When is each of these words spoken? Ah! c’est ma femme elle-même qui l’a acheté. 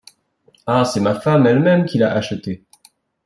Ah! 0.65 0.83
c’est 0.83 0.99
ma 0.99 1.13
femme 1.19 1.45
elle-même 1.45 1.85
qui 1.85 1.99
l’a 1.99 2.11
acheté. 2.15 2.63